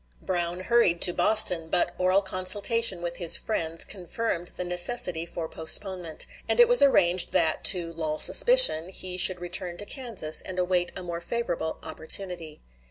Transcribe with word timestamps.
Brown 0.19 0.61
hurried 0.61 0.99
to 1.01 1.13
Boston; 1.13 1.69
but 1.69 1.93
oral 1.99 2.23
consultation 2.23 3.03
with 3.03 3.17
his 3.17 3.37
friends 3.37 3.85
confirmed 3.85 4.51
the 4.57 4.63
necessity 4.63 5.27
for 5.27 5.47
postponement; 5.47 6.25
and 6.49 6.59
it 6.59 6.67
was 6.67 6.81
arranged 6.81 7.33
that, 7.33 7.63
to 7.65 7.91
lull 7.93 8.17
suspicion, 8.17 8.89
he 8.89 9.15
should 9.15 9.39
return 9.39 9.77
to 9.77 9.85
Kansas 9.85 10.41
and 10.41 10.57
await 10.57 10.91
a 10.97 11.03
more 11.03 11.21
favorable 11.21 11.77
opportunity. 11.83 12.61